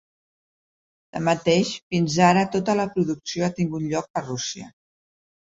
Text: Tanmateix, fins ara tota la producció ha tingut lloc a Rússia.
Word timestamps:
Tanmateix, 1.17 1.73
fins 1.93 2.17
ara 2.29 2.47
tota 2.57 2.77
la 2.81 2.87
producció 2.97 3.47
ha 3.49 3.53
tingut 3.61 3.87
lloc 3.93 4.11
a 4.15 4.25
Rússia. 4.29 4.73